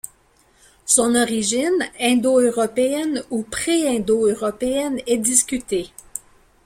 [0.87, 5.91] Son origine, indo-européenne ou pré-indo-européenne, est discutée.